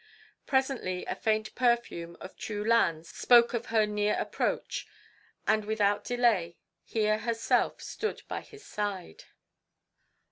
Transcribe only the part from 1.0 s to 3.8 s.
a faint perfume of choo lan spoke of